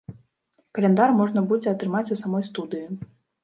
[0.77, 2.87] Каляндар можна будзе атрымаць у самой студыі.